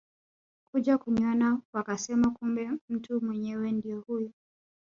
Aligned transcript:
kuja 0.71 0.97
kuniona 0.97 1.61
wakasema 1.73 2.31
kumbe 2.31 2.71
mtu 2.89 3.21
mwenyewe 3.25 3.71
ndio 3.71 3.99
huyu 4.01 4.31